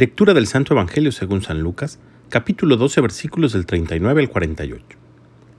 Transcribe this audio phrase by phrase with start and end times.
[0.00, 1.98] Lectura del Santo Evangelio según San Lucas,
[2.30, 4.96] capítulo 12, versículos del 39 al 48.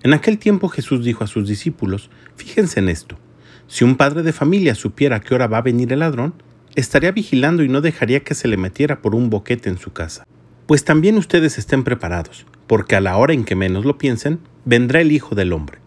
[0.01, 3.19] En aquel tiempo Jesús dijo a sus discípulos, fíjense en esto,
[3.67, 6.33] si un padre de familia supiera a qué hora va a venir el ladrón,
[6.73, 10.25] estaría vigilando y no dejaría que se le metiera por un boquete en su casa.
[10.65, 15.01] Pues también ustedes estén preparados, porque a la hora en que menos lo piensen, vendrá
[15.01, 15.77] el Hijo del Hombre.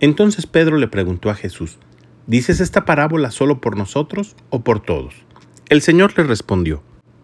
[0.00, 1.78] Entonces Pedro le preguntó a Jesús,
[2.26, 5.14] ¿dices esta parábola solo por nosotros o por todos?
[5.68, 6.82] El Señor le respondió,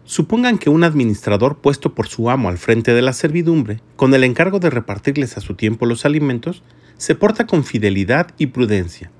[0.09, 4.23] Supongan que un administrador puesto por su amo al frente de la servidumbre, con el
[4.23, 6.63] encargo de repartirles a su tiempo los alimentos,
[6.97, 9.11] se porta con fidelidad y prudencia.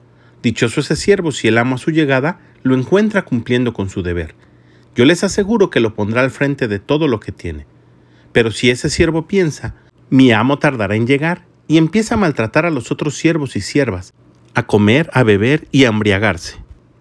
[0.42, 4.34] Dichoso ese siervo si el amo a su llegada lo encuentra cumpliendo con su deber.
[4.96, 7.68] Yo les aseguro que lo pondrá al frente de todo lo que tiene.
[8.32, 9.76] Pero si ese siervo piensa,
[10.10, 14.12] mi amo tardará en llegar, y empieza a maltratar a los otros siervos y siervas,
[14.56, 16.58] a comer, a beber y a embriagarse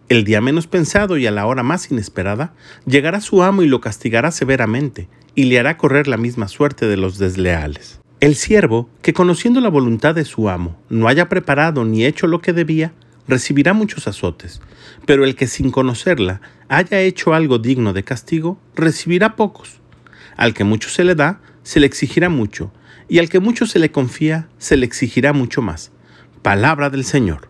[0.09, 2.55] el día menos pensado y a la hora más inesperada,
[2.87, 6.97] llegará su amo y lo castigará severamente, y le hará correr la misma suerte de
[6.97, 8.01] los desleales.
[8.21, 12.41] El siervo, que conociendo la voluntad de su amo, no haya preparado ni hecho lo
[12.41, 12.93] que debía,
[13.29, 14.61] recibirá muchos azotes,
[15.07, 19.81] pero el que sin conocerla haya hecho algo digno de castigo, recibirá pocos.
[20.37, 22.73] Al que mucho se le da, se le exigirá mucho,
[23.09, 25.93] y al que mucho se le confía, se le exigirá mucho más.
[26.43, 27.49] Palabra del Señor.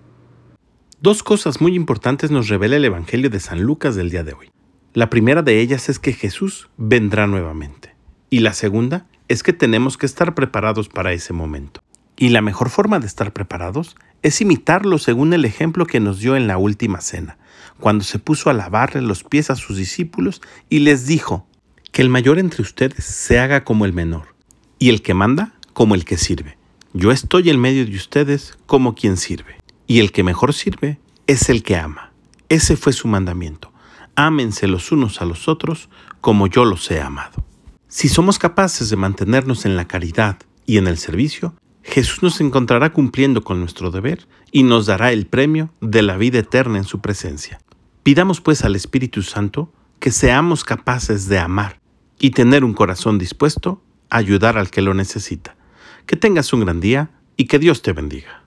[1.00, 4.50] Dos cosas muy importantes nos revela el Evangelio de San Lucas del día de hoy.
[4.94, 7.94] La primera de ellas es que Jesús vendrá nuevamente.
[8.30, 11.80] Y la segunda es que tenemos que estar preparados para ese momento.
[12.16, 16.34] Y la mejor forma de estar preparados es imitarlo según el ejemplo que nos dio
[16.34, 17.38] en la última cena,
[17.78, 21.46] cuando se puso a lavarle los pies a sus discípulos y les dijo,
[21.92, 24.34] que el mayor entre ustedes se haga como el menor,
[24.80, 26.58] y el que manda como el que sirve.
[26.92, 29.58] Yo estoy en medio de ustedes como quien sirve.
[29.88, 32.12] Y el que mejor sirve es el que ama.
[32.50, 33.72] Ese fue su mandamiento.
[34.14, 35.88] Ámense los unos a los otros
[36.20, 37.42] como yo los he amado.
[37.88, 40.36] Si somos capaces de mantenernos en la caridad
[40.66, 45.26] y en el servicio, Jesús nos encontrará cumpliendo con nuestro deber y nos dará el
[45.26, 47.58] premio de la vida eterna en su presencia.
[48.02, 51.80] Pidamos pues al Espíritu Santo que seamos capaces de amar
[52.18, 55.56] y tener un corazón dispuesto a ayudar al que lo necesita.
[56.04, 58.44] Que tengas un gran día y que Dios te bendiga.